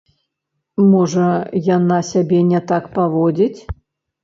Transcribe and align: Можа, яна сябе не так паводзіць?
Можа, 0.93 1.27
яна 1.77 1.99
сябе 2.11 2.41
не 2.51 2.65
так 2.73 2.91
паводзіць? 2.99 3.57